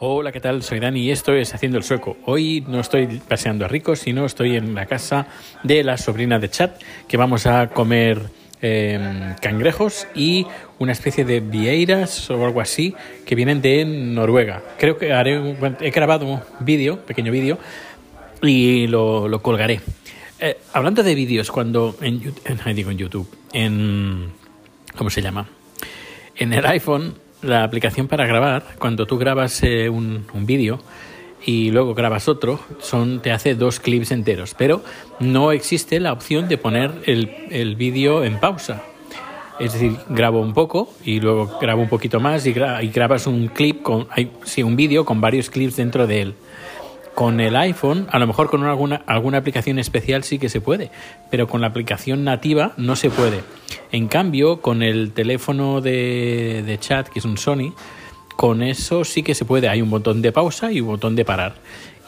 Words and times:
Hola, 0.00 0.32
¿qué 0.32 0.40
tal? 0.40 0.64
Soy 0.64 0.80
Dani 0.80 1.02
y 1.02 1.12
esto 1.12 1.32
es 1.34 1.54
Haciendo 1.54 1.78
el 1.78 1.84
Sueco. 1.84 2.16
Hoy 2.24 2.64
no 2.66 2.80
estoy 2.80 3.06
paseando 3.28 3.64
a 3.64 3.68
ricos, 3.68 4.00
sino 4.00 4.26
estoy 4.26 4.56
en 4.56 4.74
la 4.74 4.86
casa 4.86 5.28
de 5.62 5.84
la 5.84 5.96
sobrina 5.98 6.40
de 6.40 6.50
Chat, 6.50 6.82
que 7.06 7.16
vamos 7.16 7.46
a 7.46 7.68
comer 7.68 8.20
eh, 8.60 9.36
cangrejos 9.40 10.08
y 10.12 10.46
una 10.80 10.90
especie 10.90 11.24
de 11.24 11.38
vieiras 11.38 12.28
o 12.28 12.44
algo 12.44 12.60
así 12.60 12.92
que 13.24 13.36
vienen 13.36 13.62
de 13.62 13.84
Noruega. 13.84 14.64
Creo 14.78 14.98
que 14.98 15.12
haré 15.12 15.38
un, 15.38 15.76
he 15.80 15.90
grabado 15.90 16.26
un 16.26 16.40
vídeo, 16.58 16.98
pequeño 16.98 17.30
vídeo, 17.30 17.58
y 18.42 18.88
lo, 18.88 19.28
lo 19.28 19.42
colgaré. 19.42 19.80
Eh, 20.40 20.58
hablando 20.72 21.04
de 21.04 21.14
vídeos, 21.14 21.52
cuando 21.52 21.94
en, 22.00 22.34
en, 22.44 22.74
digo 22.74 22.90
en 22.90 22.98
YouTube, 22.98 23.28
en 23.52 24.32
¿cómo 24.96 25.08
se 25.08 25.22
llama? 25.22 25.46
En 26.34 26.52
el 26.52 26.66
iPhone 26.66 27.14
la 27.44 27.64
aplicación 27.64 28.08
para 28.08 28.26
grabar, 28.26 28.64
cuando 28.78 29.06
tú 29.06 29.18
grabas 29.18 29.62
eh, 29.62 29.88
un, 29.88 30.26
un 30.32 30.46
vídeo 30.46 30.80
y 31.46 31.70
luego 31.70 31.94
grabas 31.94 32.28
otro, 32.28 32.58
son, 32.80 33.20
te 33.20 33.30
hace 33.30 33.54
dos 33.54 33.78
clips 33.78 34.10
enteros, 34.10 34.54
pero 34.56 34.82
no 35.20 35.52
existe 35.52 36.00
la 36.00 36.12
opción 36.12 36.48
de 36.48 36.58
poner 36.58 36.90
el, 37.06 37.30
el 37.50 37.76
vídeo 37.76 38.24
en 38.24 38.40
pausa. 38.40 38.82
Es 39.60 39.72
decir, 39.72 39.96
grabo 40.08 40.40
un 40.40 40.52
poco 40.52 40.92
y 41.04 41.20
luego 41.20 41.58
grabo 41.60 41.80
un 41.82 41.88
poquito 41.88 42.18
más 42.18 42.44
y, 42.44 42.50
y 42.50 42.88
grabas 42.88 43.26
un 43.26 43.48
clip 43.48 43.82
con, 43.82 44.08
hay, 44.10 44.32
sí, 44.44 44.62
un 44.62 44.74
vídeo 44.74 45.04
con 45.04 45.20
varios 45.20 45.48
clips 45.48 45.76
dentro 45.76 46.06
de 46.06 46.22
él. 46.22 46.34
Con 47.14 47.40
el 47.40 47.54
iPhone, 47.54 48.08
a 48.10 48.18
lo 48.18 48.26
mejor 48.26 48.50
con 48.50 48.64
alguna, 48.64 49.02
alguna 49.06 49.38
aplicación 49.38 49.78
especial 49.78 50.24
sí 50.24 50.40
que 50.40 50.48
se 50.48 50.60
puede, 50.60 50.90
pero 51.30 51.46
con 51.46 51.60
la 51.60 51.68
aplicación 51.68 52.24
nativa 52.24 52.72
no 52.76 52.96
se 52.96 53.10
puede. 53.10 53.42
En 53.94 54.08
cambio, 54.08 54.60
con 54.60 54.82
el 54.82 55.12
teléfono 55.12 55.80
de, 55.80 56.76
chat, 56.80 57.08
que 57.08 57.20
es 57.20 57.24
un 57.24 57.38
Sony, 57.38 57.74
con 58.34 58.60
eso 58.60 59.04
sí 59.04 59.22
que 59.22 59.36
se 59.36 59.44
puede. 59.44 59.68
Hay 59.68 59.82
un 59.82 59.88
botón 59.88 60.20
de 60.20 60.32
pausa 60.32 60.72
y 60.72 60.80
un 60.80 60.88
botón 60.88 61.14
de 61.14 61.24
parar. 61.24 61.54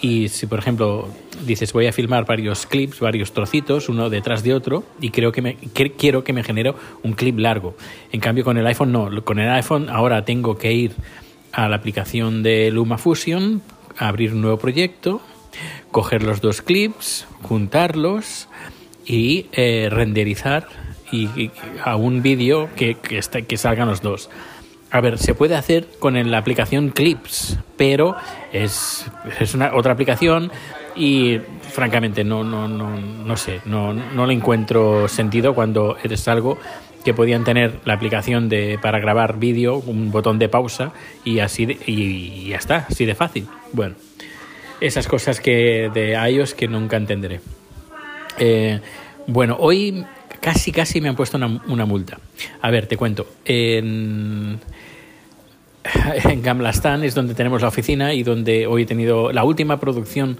Y 0.03 0.29
si, 0.31 0.49
por 0.49 0.59
ejemplo, 0.59 1.09
dices 1.45 1.73
voy 1.73 1.87
a 1.87 1.93
filmar 1.93 2.27
varios 2.27 2.67
clips, 2.67 2.99
varios 2.99 3.33
trocitos, 3.33 3.89
uno 3.89 4.11
detrás 4.11 4.43
de 4.43 4.53
otro, 4.53 4.83
y 5.01 5.11
creo 5.11 5.31
que, 5.31 5.43
me, 5.43 5.55
quiero 5.55 6.25
que 6.25 6.33
me 6.33 6.43
genere 6.43 6.75
un 7.05 7.13
clip 7.13 7.39
largo. 7.39 7.77
En 8.11 8.19
cambio, 8.19 8.43
con 8.43 8.59
el 8.59 8.67
iPhone 8.67 8.91
no. 8.91 9.23
Con 9.23 9.39
el 9.39 9.49
iPhone 9.49 9.89
ahora 9.89 10.25
tengo 10.25 10.59
que 10.59 10.73
ir 10.73 10.91
a 11.53 11.69
la 11.69 11.77
aplicación 11.77 12.43
de 12.43 12.73
LumaFusion, 12.73 13.63
abrir 13.97 14.33
un 14.33 14.41
nuevo 14.41 14.59
proyecto, 14.59 15.21
coger 15.93 16.25
los 16.25 16.41
dos 16.41 16.63
clips, 16.63 17.29
juntarlos 17.43 18.49
y 19.07 19.47
eh, 19.53 19.87
renderizar 19.89 20.67
y, 21.13 21.51
a 21.85 21.97
un 21.97 22.23
vídeo 22.23 22.69
que, 22.77 22.97
que, 22.97 23.57
salgan 23.57 23.89
los 23.89 24.03
dos. 24.03 24.31
A 24.91 25.01
ver, 25.01 25.19
se 25.19 25.35
puede 25.35 25.57
hacer 25.57 25.89
con 25.99 26.31
la 26.31 26.39
aplicación 26.39 26.91
Clips, 26.91 27.59
pero 27.77 28.17
es, 28.53 29.07
es 29.41 29.55
una 29.55 29.75
otra 29.75 29.93
aplicación 29.93 30.51
y 30.95 31.39
francamente 31.71 32.25
no, 32.25 32.45
no, 32.45 32.69
no, 32.69 32.97
no 32.99 33.37
sé, 33.37 33.61
no, 33.65 33.93
no 33.93 34.27
le 34.27 34.33
encuentro 34.33 35.09
sentido 35.09 35.55
cuando 35.55 35.97
es 36.03 36.29
algo 36.29 36.59
que 37.07 37.15
podían 37.15 37.45
tener 37.45 37.81
la 37.85 37.95
aplicación 37.95 38.49
de 38.49 38.81
para 38.83 38.99
grabar 38.99 39.39
vídeo, 39.39 39.77
un 39.77 40.11
botón 40.11 40.41
de 40.41 40.49
pausa 40.49 40.93
y 41.25 41.39
así 41.39 41.65
de, 41.65 41.79
y 41.87 42.49
ya 42.49 42.57
está, 42.57 42.87
así 42.91 43.05
de 43.05 43.15
fácil. 43.15 43.47
Bueno, 43.73 43.95
esas 44.81 45.07
cosas 45.07 45.41
que 45.41 45.89
de 45.95 46.13
iOS 46.31 46.55
que 46.55 46.67
nunca 46.67 46.97
entenderé. 46.97 47.41
Eh, 48.39 48.81
bueno, 49.29 49.57
hoy 49.61 50.05
casi 50.41 50.73
casi 50.73 51.01
me 51.01 51.09
han 51.09 51.17
puesto 51.17 51.37
una, 51.37 51.61
una 51.69 51.87
multa. 51.87 52.19
A 52.61 52.71
ver, 52.71 52.87
te 52.87 52.97
cuento. 52.97 53.27
En, 53.45 54.61
en 56.25 57.05
es 57.05 57.15
donde 57.15 57.35
tenemos 57.35 57.63
la 57.63 57.69
oficina 57.69 58.15
y 58.15 58.23
donde 58.23 58.67
hoy 58.67 58.83
he 58.83 58.87
tenido 58.87 59.33
la 59.33 59.45
última 59.45 59.79
producción 59.79 60.39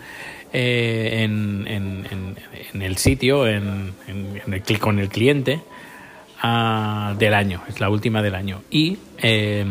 eh, 0.53 1.23
en, 1.23 1.67
en, 1.69 2.83
el 2.83 2.97
sitio, 2.97 3.47
en, 3.47 3.93
el, 4.07 4.79
con 4.79 4.99
el 4.99 5.09
cliente 5.09 5.61
uh, 6.43 7.17
del 7.17 7.35
año. 7.35 7.63
Es 7.69 7.81
la 7.81 7.91
última 7.91 8.23
del 8.23 8.35
año. 8.35 8.63
Y 8.71 8.99
eh, 9.19 9.65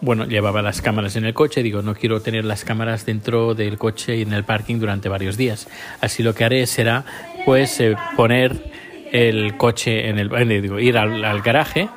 bueno, 0.00 0.26
llevaba 0.26 0.62
las 0.62 0.82
cámaras 0.82 1.16
en 1.16 1.24
el 1.24 1.34
coche. 1.34 1.62
Digo, 1.62 1.82
no 1.82 1.94
quiero 1.94 2.20
tener 2.20 2.44
las 2.44 2.64
cámaras 2.64 3.06
dentro 3.06 3.54
del 3.54 3.78
coche 3.78 4.16
y 4.16 4.22
en 4.22 4.32
el 4.32 4.44
parking 4.44 4.78
durante 4.78 5.08
varios 5.08 5.36
días. 5.36 5.68
Así 6.00 6.22
lo 6.22 6.34
que 6.34 6.44
haré 6.44 6.66
será, 6.66 7.04
pues, 7.44 7.80
eh, 7.80 7.96
poner 8.16 8.70
el 9.12 9.56
coche 9.56 10.08
en 10.08 10.18
el. 10.18 10.62
Digo, 10.62 10.78
ir 10.78 10.98
al, 10.98 11.24
al 11.24 11.42
garaje 11.42 11.88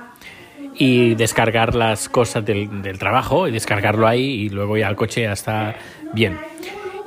y 0.76 1.16
descargar 1.16 1.76
las 1.76 2.08
cosas 2.10 2.46
del, 2.46 2.82
del, 2.82 2.98
trabajo 2.98 3.48
y 3.48 3.52
descargarlo 3.52 4.08
ahí 4.08 4.24
y 4.24 4.50
luego 4.50 4.78
ya 4.78 4.88
el 4.88 4.96
coche 4.96 5.24
ya 5.24 5.34
está 5.34 5.76
bien. 6.14 6.38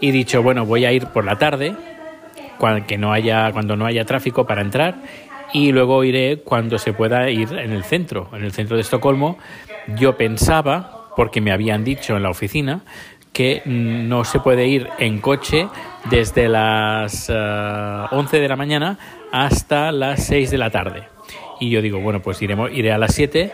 Y 0.00 0.10
dicho, 0.10 0.42
bueno, 0.42 0.66
voy 0.66 0.84
a 0.84 0.92
ir 0.92 1.06
por 1.06 1.24
la 1.24 1.38
tarde, 1.38 1.74
cuando, 2.58 2.86
que 2.86 2.98
no 2.98 3.12
haya, 3.12 3.50
cuando 3.52 3.76
no 3.76 3.86
haya 3.86 4.04
tráfico 4.04 4.46
para 4.46 4.60
entrar 4.60 4.96
y 5.52 5.72
luego 5.72 6.02
iré 6.04 6.38
cuando 6.38 6.78
se 6.78 6.92
pueda 6.92 7.30
ir 7.30 7.52
en 7.52 7.72
el 7.72 7.84
centro, 7.84 8.28
en 8.32 8.44
el 8.44 8.52
centro 8.52 8.76
de 8.76 8.82
Estocolmo. 8.82 9.38
Yo 9.96 10.16
pensaba, 10.16 11.08
porque 11.16 11.40
me 11.40 11.52
habían 11.52 11.84
dicho 11.84 12.16
en 12.16 12.22
la 12.22 12.30
oficina, 12.30 12.82
que 13.32 13.62
no 13.64 14.24
se 14.24 14.40
puede 14.40 14.66
ir 14.66 14.88
en 14.98 15.20
coche 15.20 15.68
desde 16.10 16.48
las 16.48 17.30
uh, 17.30 18.14
11 18.14 18.40
de 18.40 18.48
la 18.48 18.56
mañana 18.56 18.98
hasta 19.32 19.90
las 19.90 20.26
6 20.26 20.50
de 20.50 20.58
la 20.58 20.70
tarde. 20.70 21.04
Y 21.58 21.70
yo 21.70 21.82
digo, 21.82 22.00
bueno, 22.00 22.20
pues 22.20 22.40
iremos, 22.42 22.70
iré 22.72 22.92
a 22.92 22.98
las 22.98 23.14
7, 23.14 23.52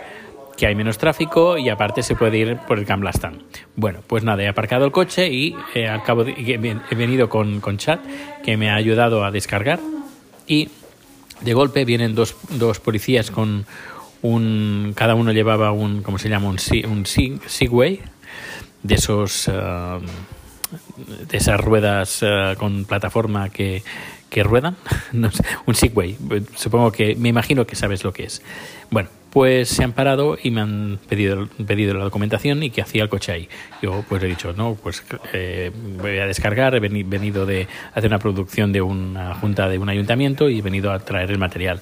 que 0.56 0.66
hay 0.66 0.74
menos 0.74 0.98
tráfico 0.98 1.56
y 1.56 1.68
aparte 1.68 2.02
se 2.02 2.16
puede 2.16 2.38
ir 2.38 2.58
por 2.66 2.78
el 2.78 2.84
Camblastan. 2.84 3.44
Bueno, 3.76 4.00
pues 4.06 4.24
nada, 4.24 4.42
he 4.42 4.48
aparcado 4.48 4.84
el 4.84 4.90
coche 4.90 5.28
y 5.28 5.54
eh, 5.74 5.88
de, 5.88 6.80
he 6.90 6.94
venido 6.94 7.28
con, 7.28 7.60
con 7.60 7.78
chat 7.78 8.00
que 8.42 8.56
me 8.56 8.68
ha 8.70 8.74
ayudado 8.74 9.24
a 9.24 9.30
descargar 9.30 9.78
y 10.46 10.68
de 11.40 11.54
golpe 11.54 11.84
vienen 11.84 12.16
dos, 12.16 12.36
dos 12.50 12.80
policías 12.80 13.30
con 13.30 13.66
un 14.20 14.94
cada 14.96 15.14
uno 15.14 15.30
llevaba 15.30 15.70
un 15.70 16.02
cómo 16.02 16.18
se 16.18 16.28
llama 16.28 16.48
un 16.48 16.58
un 16.90 17.06
Segway 17.06 18.00
de 18.82 18.94
esos 18.96 19.46
uh, 19.46 20.00
de 21.28 21.36
esas 21.36 21.60
ruedas 21.60 22.22
uh, 22.22 22.58
con 22.58 22.84
plataforma 22.84 23.48
que 23.50 23.84
que 24.30 24.42
ruedan, 24.42 24.76
no 25.12 25.30
sé, 25.30 25.42
un 25.66 25.74
Segway, 25.74 26.16
supongo 26.54 26.92
que, 26.92 27.16
me 27.16 27.28
imagino 27.28 27.66
que 27.66 27.76
sabes 27.76 28.04
lo 28.04 28.12
que 28.12 28.24
es. 28.24 28.42
Bueno, 28.90 29.08
pues 29.30 29.68
se 29.68 29.84
han 29.84 29.92
parado 29.92 30.38
y 30.42 30.50
me 30.50 30.62
han 30.62 30.98
pedido, 31.08 31.48
pedido 31.66 31.94
la 31.94 32.04
documentación 32.04 32.62
y 32.62 32.70
que 32.70 32.80
hacía 32.80 33.02
el 33.02 33.08
coche 33.08 33.32
ahí. 33.32 33.48
Yo 33.82 34.04
pues 34.08 34.22
he 34.22 34.26
dicho, 34.26 34.52
no, 34.54 34.76
pues 34.82 35.02
eh, 35.32 35.70
voy 36.00 36.18
a 36.18 36.26
descargar, 36.26 36.74
he 36.74 36.80
venido 36.80 37.44
de 37.44 37.68
hacer 37.94 38.10
una 38.10 38.18
producción 38.18 38.72
de 38.72 38.80
una 38.80 39.34
junta 39.34 39.68
de 39.68 39.78
un 39.78 39.88
ayuntamiento 39.88 40.48
y 40.48 40.58
he 40.58 40.62
venido 40.62 40.92
a 40.92 40.98
traer 41.00 41.30
el 41.30 41.38
material. 41.38 41.80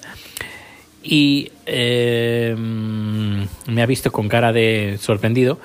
Y 1.03 1.51
eh, 1.65 2.53
me 2.57 3.81
ha 3.81 3.85
visto 3.85 4.11
con 4.11 4.27
cara 4.27 4.51
de 4.51 4.97
sorprendido 4.99 5.59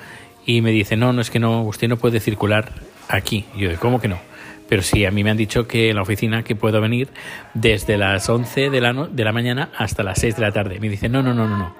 y 0.45 0.61
me 0.61 0.71
dice, 0.71 0.95
no, 0.95 1.11
no 1.11 1.21
es 1.21 1.29
que 1.29 1.39
no, 1.39 1.63
usted 1.63 1.89
no 1.89 1.97
puede 1.97 2.21
circular 2.21 2.71
aquí. 3.09 3.45
Yo, 3.57 3.69
¿cómo 3.79 3.99
que 3.99 4.07
no? 4.07 4.32
Pero 4.67 4.81
sí, 4.81 5.05
a 5.05 5.11
mí 5.11 5.23
me 5.23 5.31
han 5.31 5.37
dicho 5.37 5.67
que 5.67 5.89
en 5.89 5.95
la 5.95 6.01
oficina 6.01 6.43
que 6.43 6.55
puedo 6.55 6.79
venir 6.81 7.09
desde 7.53 7.97
las 7.97 8.27
11 8.29 8.69
de 8.69 8.81
la, 8.81 8.93
no, 8.93 9.07
de 9.07 9.23
la 9.23 9.31
mañana 9.31 9.69
hasta 9.77 10.03
las 10.03 10.19
6 10.19 10.35
de 10.35 10.41
la 10.41 10.51
tarde. 10.51 10.79
Me 10.79 10.89
dicen, 10.89 11.11
no, 11.11 11.21
no, 11.21 11.33
no, 11.33 11.47
no, 11.47 11.57
no. 11.57 11.75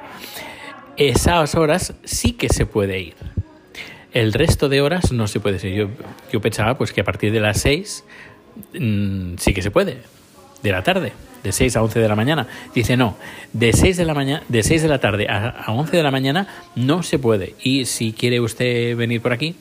Esas 0.97 1.55
horas 1.55 1.95
sí 2.03 2.33
que 2.33 2.49
se 2.49 2.65
puede 2.65 2.99
ir. 2.99 3.15
El 4.11 4.33
resto 4.33 4.69
de 4.69 4.81
horas 4.81 5.11
no 5.11 5.27
se 5.27 5.39
puede 5.39 5.67
ir. 5.67 5.75
Yo, 5.75 5.89
yo 6.31 6.41
pensaba 6.41 6.77
pues 6.77 6.93
que 6.93 7.01
a 7.01 7.03
partir 7.03 7.31
de 7.31 7.39
las 7.39 7.61
6 7.61 8.03
mmm, 8.79 9.35
sí 9.37 9.53
que 9.53 9.61
se 9.61 9.71
puede. 9.71 9.97
De 10.61 10.71
la 10.71 10.83
tarde, 10.83 11.11
de 11.43 11.51
6 11.51 11.75
a 11.75 11.83
11 11.83 11.99
de 11.99 12.07
la 12.07 12.15
mañana. 12.15 12.47
Dice, 12.73 12.95
no, 12.95 13.17
de 13.51 13.73
6 13.73 13.97
de 13.97 14.05
la, 14.05 14.13
mañana, 14.13 14.43
de, 14.47 14.63
6 14.63 14.81
de 14.81 14.87
la 14.87 14.99
tarde 14.99 15.27
a, 15.29 15.49
a 15.49 15.71
11 15.71 15.97
de 15.97 16.03
la 16.03 16.11
mañana 16.11 16.47
no 16.75 17.03
se 17.03 17.19
puede. 17.19 17.55
Y 17.61 17.85
si 17.85 18.13
quiere 18.13 18.39
usted 18.39 18.95
venir 18.95 19.21
por 19.21 19.33
aquí, 19.33 19.55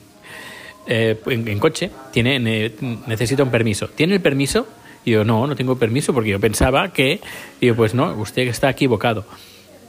eh, 0.85 1.19
en, 1.27 1.47
en, 1.47 1.59
coche, 1.59 1.91
tiene, 2.11 2.39
ne, 2.39 2.71
necesita 3.07 3.43
un 3.43 3.51
permiso. 3.51 3.87
¿Tiene 3.87 4.15
el 4.15 4.21
permiso? 4.21 4.67
Y 5.05 5.11
yo, 5.11 5.23
no, 5.23 5.47
no 5.47 5.55
tengo 5.55 5.77
permiso 5.77 6.13
porque 6.13 6.29
yo 6.29 6.39
pensaba 6.39 6.91
que, 6.91 7.21
y 7.61 7.67
yo, 7.67 7.75
pues 7.75 7.93
no, 7.93 8.13
usted 8.15 8.47
está 8.47 8.69
equivocado. 8.69 9.25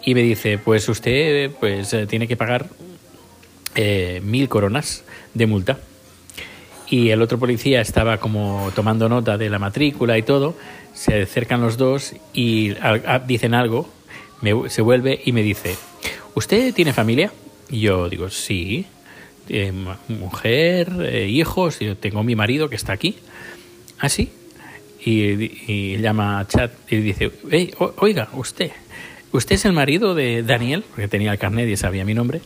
Y 0.05 0.15
me 0.15 0.23
dice, 0.23 0.59
pues 0.59 0.89
usted 0.89 1.51
pues 1.59 1.93
eh, 1.95 2.07
tiene 2.07 2.29
que 2.29 2.37
pagar 2.37 2.67
eh, 3.75 4.21
mil 4.23 4.49
coronas 4.49 5.05
de 5.33 5.47
multa. 5.47 5.79
Y 6.89 7.11
el 7.11 7.23
otro 7.23 7.39
policía 7.39 7.81
estaba 7.81 8.19
como 8.19 8.71
tomando 8.75 9.09
nota 9.09 9.39
de 9.39 9.51
la 9.51 9.59
matrícula 9.59 10.19
y 10.19 10.23
todo. 10.23 10.55
Se 10.93 11.23
acercan 11.23 11.61
los 11.61 11.77
dos 11.77 12.15
y 12.33 12.73
a, 12.77 13.01
a, 13.07 13.19
dicen 13.19 13.55
algo. 13.55 13.89
Me, 14.43 14.69
se 14.69 14.83
vuelve 14.83 15.21
y 15.25 15.33
me 15.33 15.43
dice, 15.43 15.77
¿usted 16.35 16.75
tiene 16.75 16.93
familia? 16.93 17.33
Y 17.71 17.81
yo 17.81 18.09
digo, 18.09 18.29
sí 18.29 18.87
eh, 19.49 19.73
mujer, 20.09 20.89
eh, 21.01 21.29
hijos, 21.29 21.81
yo 21.81 21.97
tengo 21.97 22.23
mi 22.23 22.35
marido 22.35 22.69
que 22.69 22.77
está 22.77 22.93
aquí. 22.93 23.17
Así. 23.99 24.31
¿Ah, 24.61 24.73
y, 25.05 25.63
y, 25.67 25.97
llama 25.99 26.41
a 26.41 26.47
chat 26.47 26.73
y 26.91 26.97
dice, 26.97 27.31
oiga, 27.99 28.29
usted, 28.33 28.71
¿usted 29.33 29.55
es 29.57 29.65
el 29.65 29.73
marido 29.73 30.15
de 30.15 30.43
Daniel? 30.43 30.85
Porque 30.89 31.09
tenía 31.09 31.33
el 31.33 31.39
carnet 31.39 31.69
y 31.69 31.77
sabía 31.77 32.05
mi 32.05 32.15
nombre. 32.15 32.41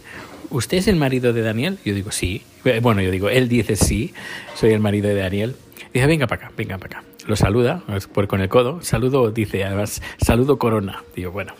¿Usted 0.50 0.78
es 0.78 0.88
el 0.88 0.96
marido 0.96 1.32
de 1.32 1.42
Daniel? 1.42 1.78
Yo 1.84 1.94
digo, 1.94 2.10
sí. 2.10 2.42
Eh, 2.64 2.80
bueno, 2.82 3.02
yo 3.02 3.10
digo, 3.10 3.28
él 3.28 3.48
dice, 3.48 3.76
sí, 3.76 4.14
soy 4.54 4.72
el 4.72 4.80
marido 4.80 5.08
de 5.08 5.14
Daniel. 5.14 5.56
Dice, 5.92 6.06
venga 6.06 6.26
para 6.26 6.46
acá, 6.46 6.54
venga 6.56 6.78
para 6.78 6.98
acá. 6.98 7.08
Lo 7.26 7.36
saluda 7.36 7.82
por, 8.12 8.26
con 8.26 8.40
el 8.40 8.48
codo. 8.48 8.80
Saludo, 8.82 9.30
dice, 9.30 9.64
además, 9.64 10.02
saludo 10.18 10.58
corona. 10.58 11.04
Digo, 11.14 11.30
bueno, 11.30 11.54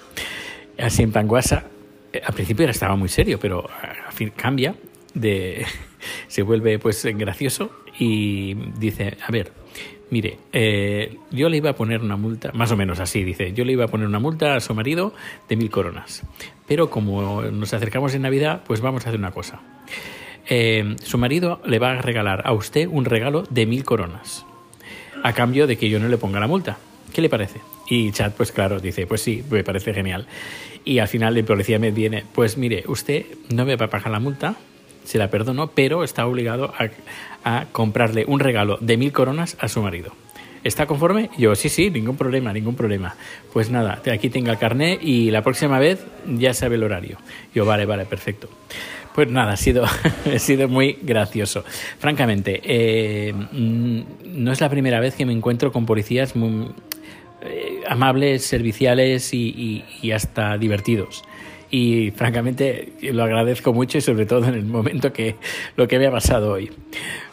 así 0.79 1.03
en 1.03 1.13
panguasa. 1.13 1.65
Eh, 2.13 2.23
al 2.25 2.35
principio 2.35 2.69
estaba 2.69 2.97
muy 2.97 3.09
serio, 3.09 3.39
pero 3.39 3.69
al 3.69 4.13
fin 4.13 4.33
cambia 4.35 4.75
de 5.15 5.67
se 6.29 6.43
vuelve 6.43 6.79
pues 6.79 7.05
gracioso 7.05 7.71
y 7.99 8.55
dice, 8.79 9.17
a 9.27 9.31
ver, 9.33 9.53
mire, 10.11 10.39
eh, 10.53 11.17
yo 11.31 11.49
le 11.49 11.57
iba 11.57 11.71
a 11.71 11.75
poner 11.75 12.01
una 12.01 12.17
multa, 12.17 12.53
más 12.53 12.71
o 12.73 12.77
menos 12.77 13.01
así, 13.01 13.25
dice, 13.25 13.53
yo 13.53 13.65
le 13.65 13.73
iba 13.73 13.85
a 13.85 13.89
poner 13.89 14.07
una 14.07 14.19
multa 14.19 14.55
a 14.55 14.61
su 14.61 14.75
marido 14.75 15.13
de 15.49 15.57
mil 15.57 15.71
coronas, 15.71 16.23
pero 16.67 16.91
como 16.91 17.43
nos 17.43 17.75
acercamos 17.75 18.15
en 18.15 18.23
Navidad, 18.23 18.63
pues 18.67 18.81
vamos 18.81 19.05
a 19.05 19.09
hacer 19.09 19.19
una 19.19 19.33
cosa. 19.33 19.61
Eh, 20.51 20.97
su 21.03 21.19
marido 21.19 21.61
le 21.67 21.79
va 21.79 21.91
a 21.93 22.03
regalar 22.03 22.43
a 22.47 22.53
usted 22.53 22.89
un 22.91 23.05
regalo 23.05 23.45
de 23.51 23.67
mil 23.67 23.85
coronas, 23.85 24.47
a 25.23 25.33
cambio 25.33 25.67
de 25.67 25.77
que 25.77 25.91
yo 25.91 25.99
no 25.99 26.09
le 26.09 26.19
ponga 26.19 26.41
la 26.41 26.47
multa. 26.47 26.79
¿Qué 27.13 27.23
le 27.23 27.29
parece? 27.29 27.61
Y 27.89 28.13
Chad, 28.13 28.33
pues 28.33 28.53
claro, 28.53 28.81
dice, 28.81 29.07
pues 29.07 29.23
sí, 29.23 29.43
me 29.51 29.65
parece 29.65 29.95
genial. 29.95 30.27
Y 30.85 30.99
al 31.01 31.09
final 31.09 31.37
el 31.37 31.45
policía 31.45 31.79
me 31.79 31.91
viene, 31.91 32.25
pues 32.35 32.57
mire, 32.57 32.85
usted 32.87 33.27
no 33.51 33.65
me 33.65 33.77
va 33.77 33.87
a 33.87 33.91
pagar 33.91 34.11
la 34.11 34.21
multa, 34.21 34.57
se 35.09 35.17
la 35.17 35.31
perdono, 35.31 35.69
pero 35.69 36.05
está 36.05 36.27
obligado 36.27 36.75
a, 37.43 37.65
comprarle 37.73 38.27
un 38.27 38.41
regalo 38.41 38.77
de 38.83 38.99
mil 38.99 39.11
coronas 39.11 39.57
a 39.59 39.69
su 39.69 39.81
marido. 39.81 40.13
¿Está 40.65 40.85
conforme? 40.85 41.31
Yo, 41.39 41.55
sí, 41.55 41.71
sí, 41.71 41.89
ningún 41.91 42.19
problema, 42.19 42.53
ningún 42.53 42.75
problema. 42.75 43.15
Pues 43.55 43.71
nada, 43.71 44.03
aquí 44.13 44.29
tenga 44.29 44.53
el 44.53 44.59
carnet 44.59 45.01
y 45.03 45.31
la 45.31 45.43
próxima 45.43 45.79
vez 45.79 46.05
ya 46.27 46.53
sabe 46.53 46.75
el 46.75 46.83
horario. 46.83 47.17
Yo, 47.55 47.65
vale, 47.65 47.87
vale, 47.87 48.05
perfecto. 48.05 48.51
Pues 49.15 49.31
nada, 49.31 49.53
ha 49.53 49.57
sido, 49.57 49.87
ha 50.35 50.39
sido 50.39 50.69
muy 50.69 50.99
gracioso. 51.01 51.65
Francamente, 51.99 52.61
eh, 52.63 53.33
mm, 53.33 54.01
no 54.27 54.53
es 54.53 54.61
la 54.61 54.69
primera 54.69 55.01
vez 55.01 55.15
que 55.15 55.25
me 55.25 55.33
encuentro 55.33 55.73
con 55.73 55.87
policías 55.87 56.37
muy 56.37 56.67
eh, 57.41 57.81
amables, 57.89 58.45
serviciales 58.45 59.33
y 59.33 60.13
hasta 60.13 60.59
divertidos 60.59 61.25
y 61.71 62.11
francamente 62.13 62.93
lo 63.13 63.23
agradezco 63.23 63.73
mucho 63.73 63.99
y 63.99 64.01
sobre 64.01 64.27
todo 64.27 64.47
en 64.47 64.55
el 64.55 64.65
momento 64.65 65.13
que 65.13 65.37
lo 65.77 65.87
que 65.87 65.99
me 65.99 66.07
ha 66.07 66.11
pasado 66.11 66.53
hoy. 66.53 66.71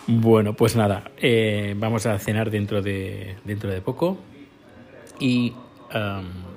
Bueno, 0.08 0.54
pues 0.54 0.76
nada, 0.76 1.12
eh, 1.18 1.74
vamos 1.78 2.06
a 2.06 2.20
cenar 2.20 2.52
dentro 2.52 2.82
de, 2.82 3.36
dentro 3.44 3.70
de 3.70 3.82
poco 3.82 4.18
y, 5.20 5.54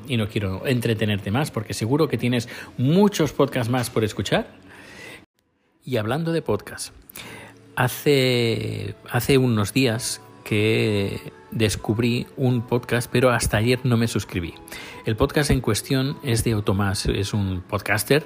y 0.07 0.17
no 0.17 0.29
quiero 0.29 0.67
entretenerte 0.67 1.31
más 1.31 1.51
porque 1.51 1.75
seguro 1.75 2.09
que 2.09 2.19
tienes 2.19 2.49
muchos 2.77 3.33
podcasts 3.33 3.71
más 3.71 3.91
por 3.91 4.05
escuchar. 4.05 4.47
Y 5.85 5.97
hablando 5.97 6.33
de 6.33 6.43
podcasts, 6.43 6.93
hace, 7.77 8.95
hace 9.09 9.39
unos 9.39 9.73
días 9.73 10.21
que 10.49 11.21
descubrí 11.51 12.27
un 12.39 12.63
podcast, 12.63 13.11
pero 13.13 13.29
hasta 13.29 13.59
ayer 13.59 13.81
no 13.85 13.99
me 13.99 14.09
suscribí. 14.09 14.55
El 15.05 15.15
podcast 15.15 15.51
en 15.51 15.61
cuestión 15.61 16.17
es 16.23 16.43
de 16.43 16.55
Otomás, 16.55 17.05
es 17.05 17.35
un 17.35 17.61
podcaster, 17.61 18.25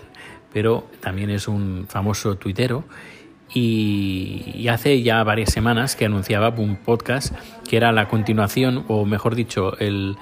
pero 0.52 0.86
también 1.00 1.30
es 1.30 1.48
un 1.48 1.86
famoso 1.88 2.36
tuitero. 2.36 2.84
Y, 3.52 4.68
hace 4.68 5.02
ya 5.02 5.24
varias 5.24 5.50
semanas 5.52 5.96
que 5.96 6.04
anunciaba 6.04 6.50
un 6.50 6.76
podcast 6.76 7.34
que 7.68 7.76
era 7.76 7.90
la 7.90 8.06
continuación, 8.06 8.84
o 8.86 9.04
mejor 9.04 9.34
dicho, 9.34 9.76
el, 9.80 10.16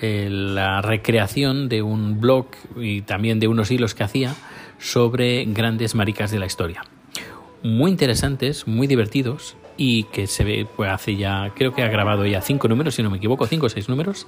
la 0.00 0.80
recreación 0.80 1.68
de 1.68 1.82
un 1.82 2.22
blog 2.22 2.46
y 2.74 3.02
también 3.02 3.38
de 3.38 3.48
unos 3.48 3.70
hilos 3.70 3.94
que 3.94 4.02
hacía 4.02 4.34
sobre 4.78 5.44
grandes 5.44 5.94
maricas 5.94 6.30
de 6.30 6.38
la 6.38 6.46
historia. 6.46 6.84
Muy 7.62 7.90
interesantes, 7.90 8.66
muy 8.66 8.86
divertidos 8.86 9.56
y 9.76 10.04
que 10.04 10.26
se 10.26 10.44
ve, 10.44 10.66
pues 10.76 10.90
hace 10.90 11.16
ya, 11.16 11.52
creo 11.54 11.74
que 11.74 11.82
ha 11.82 11.88
grabado 11.88 12.24
ya 12.26 12.40
cinco 12.40 12.68
números, 12.68 12.94
si 12.94 13.02
no 13.02 13.10
me 13.10 13.18
equivoco, 13.18 13.46
cinco 13.46 13.66
o 13.66 13.68
seis 13.68 13.88
números, 13.88 14.26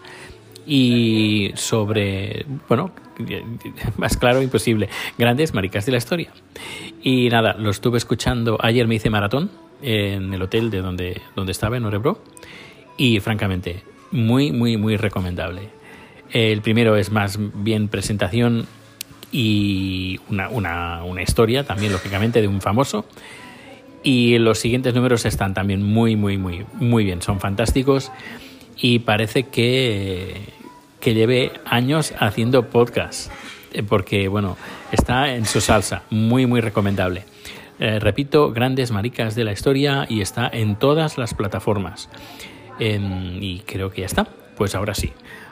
y 0.66 1.52
sobre, 1.54 2.44
bueno, 2.69 2.90
más 3.96 4.16
claro 4.16 4.43
imposible, 4.43 4.88
grandes 5.16 5.54
maricas 5.54 5.87
de 5.87 5.93
la 5.93 5.98
historia. 5.98 6.31
Y 7.02 7.28
nada, 7.28 7.54
lo 7.54 7.70
estuve 7.70 7.98
escuchando, 7.98 8.58
ayer 8.60 8.88
me 8.88 8.96
hice 8.96 9.10
maratón 9.10 9.50
en 9.82 10.34
el 10.34 10.43
hotel 10.43 10.70
de 10.70 10.81
donde, 10.81 11.20
donde 11.37 11.52
estaba, 11.52 11.76
en 11.76 11.84
Orebro, 11.84 12.22
y 12.96 13.20
francamente, 13.20 13.82
muy, 14.10 14.50
muy, 14.50 14.76
muy 14.76 14.96
recomendable. 14.96 15.70
El 16.32 16.60
primero 16.62 16.96
es 16.96 17.12
más 17.12 17.38
bien 17.38 17.88
presentación 17.88 18.66
y 19.31 20.19
una, 20.28 20.48
una, 20.48 21.04
una 21.04 21.22
historia, 21.22 21.64
también 21.64 21.93
lógicamente, 21.93 22.40
de 22.40 22.48
un 22.48 22.60
famoso. 22.60 23.06
Y 24.06 24.38
los 24.38 24.61
siguientes 24.61 24.94
números 24.94 25.25
están 25.25 25.53
también 25.53 25.82
muy, 25.82 26.14
muy, 26.14 26.38
muy, 26.38 26.64
muy 26.75 27.03
bien. 27.03 27.23
Son 27.23 27.41
fantásticos 27.41 28.12
y 28.76 29.00
parece 29.00 29.49
que, 29.49 30.43
que 31.00 31.12
lleve 31.12 31.50
años 31.64 32.14
haciendo 32.17 32.69
podcast. 32.69 33.32
Eh, 33.73 33.82
porque, 33.82 34.29
bueno, 34.29 34.56
está 34.93 35.35
en 35.35 35.44
su 35.44 35.61
salsa. 35.61 36.05
Muy, 36.11 36.47
muy 36.47 36.61
recomendable. 36.61 37.25
Eh, 37.81 37.99
repito, 37.99 38.53
grandes 38.53 38.93
maricas 38.93 39.35
de 39.35 39.43
la 39.43 39.50
historia 39.50 40.06
y 40.08 40.20
está 40.20 40.49
en 40.53 40.76
todas 40.76 41.19
las 41.19 41.35
plataformas. 41.35 42.08
y 42.79 43.58
creo 43.67 43.91
que 43.91 44.03
ya 44.03 44.06
está. 44.06 44.29
Pues 44.56 44.76
ahora 44.76 44.94
sí. 44.94 45.11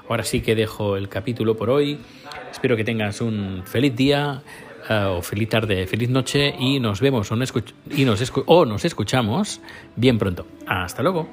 Ahora 0.09 0.23
sí 0.23 0.43
que 0.43 0.55
dejo 0.55 0.97
el 0.97 1.09
capítulo 1.09 1.57
por 1.57 1.71
hoy. 1.71 1.99
Espero 2.53 2.77
que 2.77 2.85
tengas 2.85 3.21
un 3.21 3.65
feliz 3.67 3.97
día. 3.97 4.43
Eh, 4.89 5.17
o 5.17 5.23
feliz 5.23 5.49
tarde, 5.49 5.87
feliz 5.87 6.11
noche 6.11 6.55
y 6.59 6.79
nos 6.79 7.01
vemos 7.01 7.31
o 7.33 7.37
nos, 7.37 7.53
y 7.97 8.05
nos, 8.05 8.33
o 8.47 8.65
nos 8.67 8.85
escuchamos 8.85 9.61
bien 9.97 10.19
pronto. 10.19 10.47
Hasta 10.67 11.03
luego. 11.03 11.29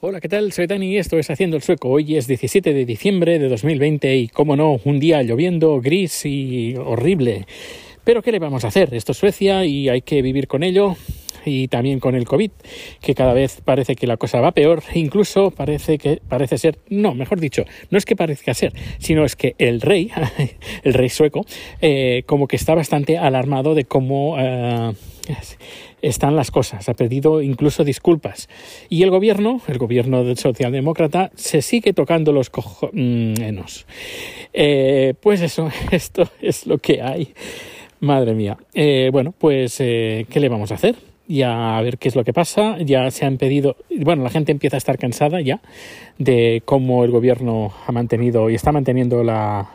Hola, 0.00 0.20
¿qué 0.20 0.28
tal? 0.28 0.50
Soy 0.52 0.66
Dani 0.66 0.94
y 0.94 0.96
esto 0.96 1.18
es 1.18 1.30
Haciendo 1.30 1.56
el 1.56 1.62
Sueco. 1.62 1.88
Hoy 1.90 2.16
es 2.16 2.26
17 2.26 2.72
de 2.72 2.84
diciembre 2.84 3.38
de 3.38 3.48
2020 3.48 4.16
y, 4.16 4.28
como 4.28 4.56
no, 4.56 4.80
un 4.84 4.98
día 4.98 5.22
lloviendo, 5.22 5.80
gris 5.80 6.24
y 6.24 6.74
horrible. 6.76 7.46
Pero 8.02 8.22
¿qué 8.22 8.32
le 8.32 8.40
vamos 8.40 8.64
a 8.64 8.68
hacer? 8.68 8.94
Esto 8.94 9.12
es 9.12 9.18
Suecia 9.18 9.64
y 9.64 9.88
hay 9.88 10.02
que 10.02 10.22
vivir 10.22 10.48
con 10.48 10.64
ello 10.64 10.96
y 11.44 11.68
también 11.68 12.00
con 12.00 12.14
el 12.14 12.24
COVID, 12.24 12.50
que 13.00 13.14
cada 13.14 13.32
vez 13.32 13.60
parece 13.64 13.96
que 13.96 14.06
la 14.06 14.16
cosa 14.16 14.40
va 14.40 14.52
peor, 14.52 14.82
incluso 14.94 15.50
parece 15.50 15.98
que 15.98 16.20
parece 16.28 16.58
ser, 16.58 16.78
no, 16.88 17.14
mejor 17.14 17.40
dicho, 17.40 17.64
no 17.90 17.98
es 17.98 18.04
que 18.04 18.16
parezca 18.16 18.54
ser, 18.54 18.72
sino 18.98 19.24
es 19.24 19.36
que 19.36 19.54
el 19.58 19.80
rey, 19.80 20.10
el 20.84 20.94
rey 20.94 21.08
sueco, 21.08 21.44
eh, 21.80 22.22
como 22.26 22.46
que 22.48 22.56
está 22.56 22.74
bastante 22.74 23.18
alarmado 23.18 23.74
de 23.74 23.84
cómo 23.84 24.36
eh, 24.38 24.92
están 26.02 26.36
las 26.36 26.50
cosas, 26.50 26.88
ha 26.88 26.94
pedido 26.94 27.42
incluso 27.42 27.84
disculpas. 27.84 28.48
Y 28.88 29.02
el 29.02 29.10
gobierno, 29.10 29.60
el 29.68 29.78
gobierno 29.78 30.24
del 30.24 30.38
socialdemócrata, 30.38 31.30
se 31.34 31.62
sigue 31.62 31.92
tocando 31.92 32.32
los 32.32 32.50
cojones. 32.50 33.86
Eh, 34.52 35.14
pues 35.20 35.40
eso, 35.40 35.70
esto 35.90 36.28
es 36.40 36.66
lo 36.66 36.78
que 36.78 37.02
hay. 37.02 37.32
Madre 38.00 38.34
mía. 38.34 38.58
bueno, 39.12 39.32
pues, 39.38 39.76
¿qué 39.76 40.26
le 40.34 40.48
vamos 40.48 40.72
a 40.72 40.74
hacer? 40.74 40.96
Y 41.32 41.40
a 41.40 41.80
ver 41.80 41.96
qué 41.96 42.08
es 42.08 42.14
lo 42.14 42.24
que 42.24 42.34
pasa. 42.34 42.76
Ya 42.78 43.10
se 43.10 43.24
han 43.24 43.38
pedido, 43.38 43.76
bueno, 44.00 44.22
la 44.22 44.28
gente 44.28 44.52
empieza 44.52 44.76
a 44.76 44.78
estar 44.78 44.98
cansada 44.98 45.40
ya 45.40 45.62
de 46.18 46.60
cómo 46.66 47.04
el 47.04 47.10
gobierno 47.10 47.72
ha 47.86 47.92
mantenido 47.92 48.50
y 48.50 48.54
está 48.54 48.70
manteniendo 48.70 49.24
la, 49.24 49.70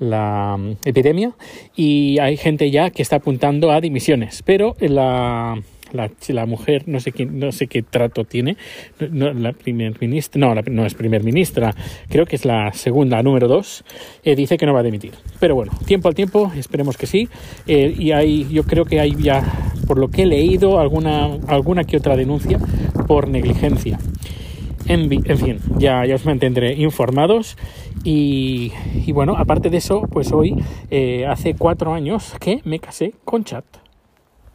la 0.00 0.56
mm, 0.58 0.72
epidemia 0.84 1.30
y 1.76 2.18
hay 2.18 2.36
gente 2.36 2.72
ya 2.72 2.90
que 2.90 3.02
está 3.02 3.16
apuntando 3.16 3.70
a 3.70 3.80
dimisiones, 3.80 4.42
pero 4.42 4.74
la 4.80 5.62
la, 5.92 6.10
la, 6.28 6.46
mujer, 6.46 6.84
no 6.86 7.00
sé, 7.00 7.12
no 7.26 7.52
sé 7.52 7.66
qué 7.66 7.82
trato 7.82 8.24
tiene, 8.24 8.56
no, 9.10 9.32
la 9.32 9.52
primer 9.52 10.00
ministra, 10.00 10.40
no, 10.40 10.54
no 10.54 10.86
es 10.86 10.94
primer 10.94 11.22
ministra, 11.22 11.74
creo 12.08 12.26
que 12.26 12.36
es 12.36 12.44
la 12.44 12.72
segunda, 12.72 13.22
número 13.22 13.48
dos, 13.48 13.84
eh, 14.24 14.34
dice 14.36 14.56
que 14.56 14.66
no 14.66 14.74
va 14.74 14.80
a 14.80 14.84
dimitir. 14.84 15.12
Pero 15.40 15.54
bueno, 15.54 15.72
tiempo 15.86 16.08
al 16.08 16.14
tiempo, 16.14 16.52
esperemos 16.56 16.96
que 16.96 17.06
sí. 17.06 17.28
Eh, 17.66 17.94
y 17.98 18.12
hay, 18.12 18.46
yo 18.50 18.64
creo 18.64 18.84
que 18.84 19.00
hay 19.00 19.14
ya, 19.16 19.42
por 19.86 19.98
lo 19.98 20.08
que 20.08 20.22
he 20.22 20.26
leído, 20.26 20.78
alguna, 20.78 21.38
alguna 21.48 21.84
que 21.84 21.96
otra 21.96 22.16
denuncia 22.16 22.58
por 23.06 23.28
negligencia. 23.28 23.98
En, 24.88 25.08
fin, 25.38 25.58
ya, 25.78 26.06
ya, 26.06 26.14
os 26.14 26.24
mantendré 26.24 26.74
informados. 26.74 27.56
Y, 28.04 28.72
y, 29.04 29.10
bueno, 29.10 29.36
aparte 29.36 29.68
de 29.68 29.78
eso, 29.78 30.02
pues 30.02 30.32
hoy, 30.32 30.54
eh, 30.90 31.26
hace 31.26 31.54
cuatro 31.54 31.92
años 31.92 32.34
que 32.38 32.60
me 32.64 32.78
casé 32.78 33.14
con 33.24 33.42
Chat. 33.42 33.64